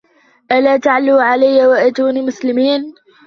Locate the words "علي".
1.21-1.67